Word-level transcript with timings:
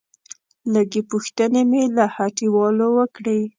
لږې 0.73 1.01
پوښتنې 1.11 1.61
مې 1.69 1.83
له 1.95 2.05
هټيوالو 2.15 2.87
وکړې. 2.97 3.39